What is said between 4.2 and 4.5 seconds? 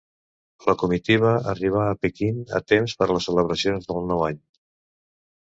Any.